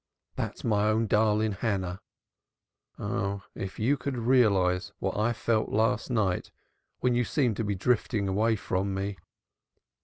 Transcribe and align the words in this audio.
"That's 0.35 0.63
my 0.63 0.89
own 0.89 1.05
darling 1.05 1.51
Hannah. 1.51 2.01
Oh, 2.97 3.43
if 3.53 3.77
you 3.77 3.97
could 3.97 4.17
realize 4.17 4.91
what 4.97 5.15
I 5.15 5.31
felt 5.31 5.69
last 5.69 6.09
night 6.09 6.49
when 7.01 7.13
you 7.13 7.23
seemed 7.23 7.57
to 7.57 7.63
be 7.63 7.75
drifting 7.75 8.27
away 8.27 8.55
from 8.55 8.95
me." 8.95 9.17